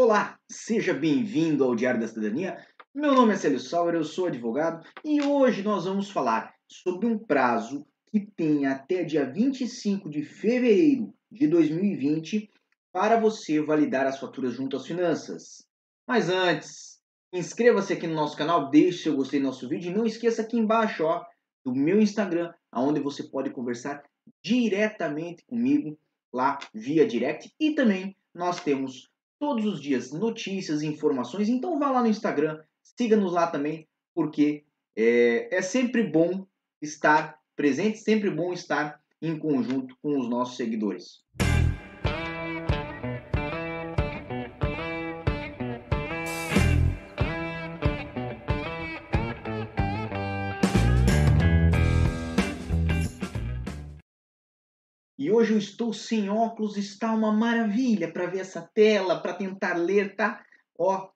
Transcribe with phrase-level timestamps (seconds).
[0.00, 2.64] Olá, seja bem-vindo ao Diário da Cidadania.
[2.94, 7.18] Meu nome é Célio Sauer, eu sou advogado e hoje nós vamos falar sobre um
[7.18, 12.48] prazo que tem até dia 25 de fevereiro de 2020
[12.92, 15.66] para você validar as faturas junto às finanças.
[16.06, 17.00] Mas antes,
[17.32, 20.56] inscreva-se aqui no nosso canal, deixe seu gostei no nosso vídeo e não esqueça aqui
[20.56, 21.24] embaixo ó,
[21.64, 24.04] do meu Instagram, onde você pode conversar
[24.44, 25.98] diretamente comigo
[26.32, 31.48] lá via direct e também nós temos todos os dias notícias e informações.
[31.48, 34.64] Então vá lá no Instagram, siga-nos lá também, porque
[34.96, 36.46] é, é sempre bom
[36.82, 41.22] estar presente, sempre bom estar em conjunto com os nossos seguidores.
[55.28, 59.74] E hoje eu estou sem óculos, está uma maravilha para ver essa tela, para tentar
[59.74, 60.42] ler, tá?
[60.74, 61.10] Ó,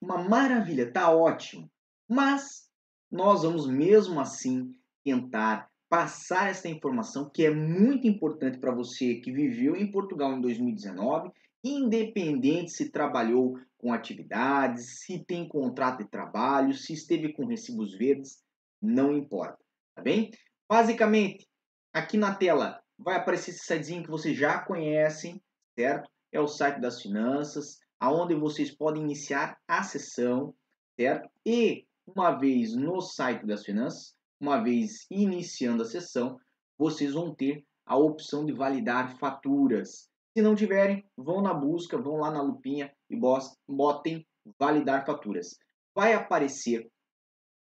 [0.00, 1.68] uma maravilha, tá ótimo.
[2.08, 2.70] Mas
[3.10, 9.32] nós vamos mesmo assim tentar passar essa informação que é muito importante para você que
[9.32, 11.32] viveu em Portugal em 2019,
[11.64, 18.40] independente se trabalhou com atividades, se tem contrato de trabalho, se esteve com recibos verdes,
[18.80, 19.58] não importa,
[19.96, 20.30] tá bem?
[20.68, 21.48] Basicamente,
[21.92, 25.40] aqui na tela vai aparecer esse sitezinho que vocês já conhecem,
[25.78, 26.10] certo?
[26.32, 30.54] É o site das finanças, aonde vocês podem iniciar a sessão,
[30.98, 31.30] certo?
[31.46, 36.38] E uma vez no site das finanças, uma vez iniciando a sessão,
[36.76, 40.10] vocês vão ter a opção de validar faturas.
[40.36, 43.18] Se não tiverem, vão na busca, vão lá na lupinha e
[43.66, 44.26] botem
[44.58, 45.58] validar faturas.
[45.94, 46.88] Vai aparecer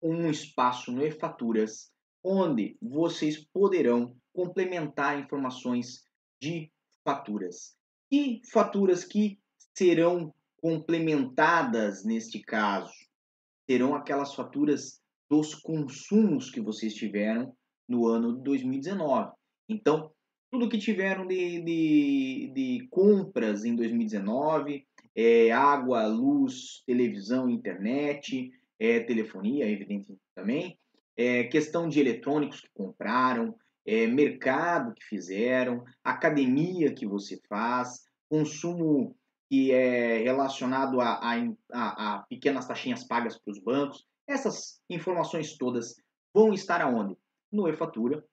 [0.01, 1.91] um espaço no e-faturas
[2.23, 6.03] onde vocês poderão complementar informações
[6.39, 6.71] de
[7.03, 7.75] faturas.
[8.11, 9.39] E faturas que
[9.75, 12.93] serão complementadas neste caso
[13.69, 17.55] serão aquelas faturas dos consumos que vocês tiveram
[17.87, 19.31] no ano de 2019.
[19.69, 20.11] Então,
[20.51, 28.99] tudo que tiveram de, de, de compras em 2019, é, água, luz, televisão, internet, é,
[28.99, 30.77] telefonia, evidente também,
[31.15, 33.55] é, questão de eletrônicos que compraram,
[33.85, 39.15] é, mercado que fizeram, academia que você faz, consumo
[39.49, 44.05] que é relacionado a, a, a, pequenas taxinhas pagas para os bancos.
[44.27, 45.95] Essas informações todas
[46.33, 47.17] vão estar aonde?
[47.51, 48.23] No e-fatura,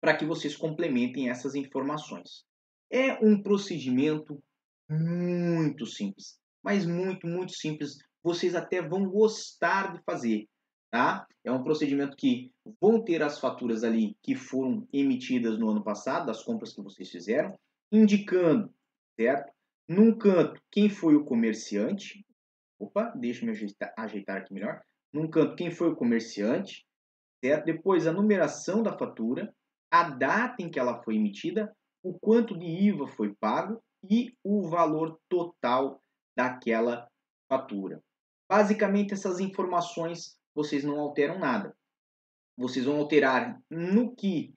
[0.00, 2.46] para que vocês complementem essas informações.
[2.90, 4.42] É um procedimento
[4.88, 7.98] muito simples, mas muito, muito simples.
[8.22, 10.48] Vocês até vão gostar de fazer
[10.90, 11.26] tá?
[11.44, 16.26] É um procedimento que vão ter as faturas ali que foram emitidas no ano passado,
[16.26, 17.58] das compras que vocês fizeram,
[17.92, 18.72] indicando,
[19.18, 19.52] certo?
[19.88, 22.24] Num canto, quem foi o comerciante.
[22.78, 24.82] Opa, deixa eu ajeitar, ajeitar aqui melhor.
[25.12, 26.86] Num canto, quem foi o comerciante,
[27.42, 27.64] certo?
[27.64, 29.54] Depois, a numeração da fatura,
[29.90, 34.68] a data em que ela foi emitida, o quanto de IVA foi pago e o
[34.68, 36.00] valor total
[36.36, 37.08] daquela
[37.48, 38.00] fatura.
[38.48, 41.72] Basicamente, essas informações vocês não alteram nada.
[42.56, 44.52] Vocês vão alterar no que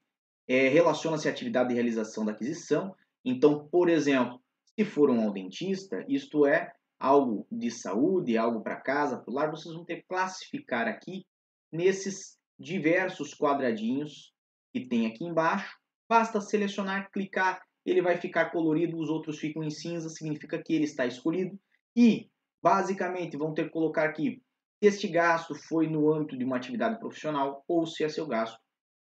[0.47, 2.95] é, relaciona-se à atividade de realização da aquisição.
[3.23, 8.81] Então, por exemplo, se for um ao dentista, isto é algo de saúde, algo para
[8.81, 11.23] casa, para lar, vocês vão ter que classificar aqui
[11.71, 14.33] nesses diversos quadradinhos
[14.73, 15.77] que tem aqui embaixo.
[16.09, 20.85] Basta selecionar, clicar, ele vai ficar colorido, os outros ficam em cinza, significa que ele
[20.85, 21.59] está escolhido.
[21.95, 22.27] E,
[22.61, 24.41] basicamente, vão ter que colocar aqui
[24.81, 28.59] este gasto foi no âmbito de uma atividade profissional ou se é seu gasto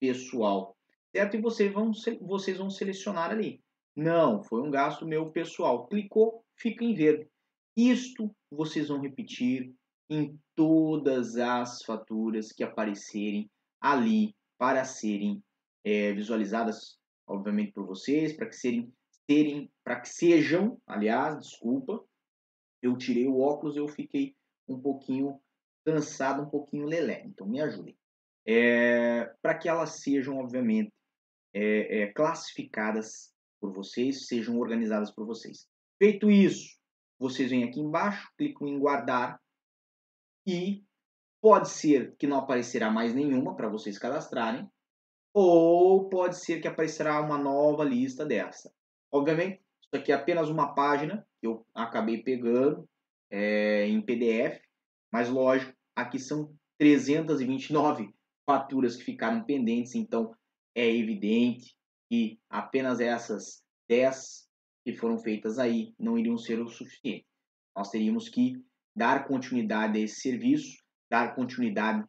[0.01, 0.77] pessoal.
[1.15, 1.37] Certo?
[1.37, 3.63] E vocês vão, vocês vão selecionar ali.
[3.95, 5.87] Não, foi um gasto meu pessoal.
[5.87, 7.29] Clicou, fica em verde.
[7.77, 9.73] Isto vocês vão repetir
[10.09, 13.49] em todas as faturas que aparecerem
[13.81, 15.43] ali para serem
[15.85, 18.93] é, visualizadas, obviamente, por vocês, para que serem,
[19.29, 22.05] serem, para que sejam, aliás, desculpa,
[22.83, 24.35] eu tirei o óculos, eu fiquei
[24.69, 25.41] um pouquinho
[25.85, 27.23] cansado, um pouquinho lelé.
[27.27, 27.97] Então me ajudem.
[28.47, 30.93] É, para que elas sejam, obviamente,
[31.53, 35.67] é, é, classificadas por vocês, sejam organizadas por vocês.
[35.99, 36.79] Feito isso,
[37.19, 39.39] vocês vêm aqui embaixo, clicam em guardar
[40.47, 40.83] e
[41.41, 44.69] pode ser que não aparecerá mais nenhuma para vocês cadastrarem,
[45.33, 48.73] ou pode ser que aparecerá uma nova lista dessa.
[49.13, 52.89] Obviamente, isso aqui é apenas uma página que eu acabei pegando
[53.31, 54.61] é, em PDF,
[55.13, 58.15] mas lógico, aqui são 329
[58.47, 60.35] faturas que ficaram pendentes, então
[60.75, 61.77] é evidente
[62.09, 64.49] que apenas essas 10
[64.85, 67.27] que foram feitas aí não iriam ser o suficiente.
[67.77, 68.63] Nós teríamos que
[68.97, 72.05] dar continuidade a esse serviço, dar continuidade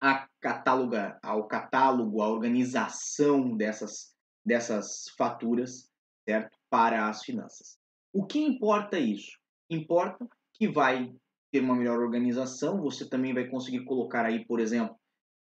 [0.00, 5.90] a catáloga, ao catálogo, à organização dessas, dessas faturas,
[6.28, 6.56] certo?
[6.70, 7.78] Para as finanças.
[8.12, 9.38] O que importa isso?
[9.68, 11.12] Importa que vai
[11.50, 14.96] ter uma melhor organização, você também vai conseguir colocar aí, por exemplo,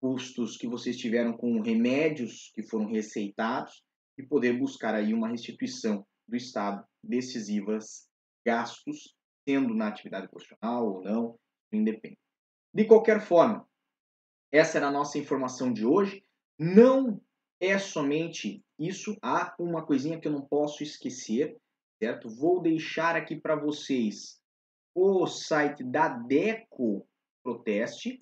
[0.00, 3.82] custos que vocês tiveram com remédios que foram receitados
[4.16, 8.08] e poder buscar aí uma restituição do Estado desses IVAs
[8.44, 9.14] gastos,
[9.46, 11.38] sendo na atividade profissional ou não,
[11.72, 12.18] independe.
[12.72, 13.66] De qualquer forma,
[14.52, 16.22] essa era a nossa informação de hoje.
[16.58, 17.20] Não
[17.60, 21.56] é somente isso, há uma coisinha que eu não posso esquecer,
[22.00, 22.28] certo?
[22.28, 24.38] Vou deixar aqui para vocês
[25.00, 27.06] o site da Deco
[27.42, 28.20] Proteste,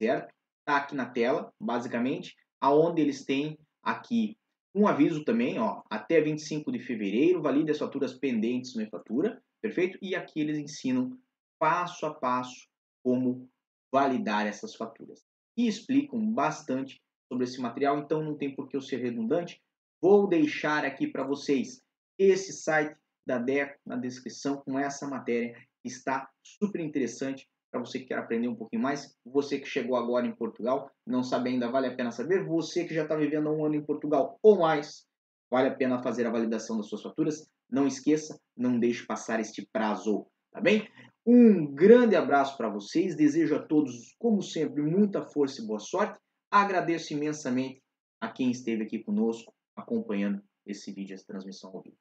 [0.00, 0.34] certo?
[0.64, 4.36] Tá aqui na tela, basicamente, aonde eles têm aqui
[4.74, 9.98] um aviso também, ó, até 25 de fevereiro, valide as faturas pendentes no e-fatura, perfeito?
[10.02, 11.18] E aqui eles ensinam
[11.58, 12.66] passo a passo
[13.02, 13.48] como
[13.92, 15.24] validar essas faturas.
[15.56, 19.62] E explicam bastante sobre esse material, então não tem por que eu ser redundante.
[20.00, 21.82] Vou deixar aqui para vocês
[22.18, 22.96] esse site
[23.26, 28.48] da DECO na descrição com essa matéria está super interessante para você que quer aprender
[28.48, 29.16] um pouquinho mais.
[29.24, 32.44] Você que chegou agora em Portugal, não sabe ainda, vale a pena saber.
[32.44, 35.06] Você que já está vivendo um ano em Portugal ou mais,
[35.50, 37.48] vale a pena fazer a validação das suas faturas.
[37.70, 40.88] Não esqueça, não deixe passar este prazo, tá bem?
[41.26, 46.18] Um grande abraço para vocês, desejo a todos, como sempre, muita força e boa sorte.
[46.50, 47.82] Agradeço imensamente
[48.20, 51.96] a quem esteve aqui conosco acompanhando esse vídeo, essa transmissão ao vivo.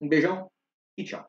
[0.00, 0.50] Um beijão
[0.96, 1.28] e tchau.